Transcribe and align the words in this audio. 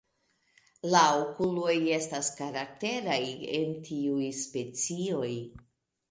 La 0.93 1.01
okuloj 1.17 1.75
estas 1.97 2.31
karakteraj 2.39 3.17
en 3.59 3.75
tiuj 3.89 4.31
specioj. 4.39 5.29